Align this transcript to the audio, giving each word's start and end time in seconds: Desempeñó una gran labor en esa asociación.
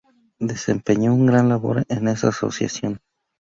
Desempeñó 0.39 1.13
una 1.13 1.31
gran 1.33 1.49
labor 1.49 1.85
en 1.87 2.07
esa 2.07 2.29
asociación. 2.29 2.99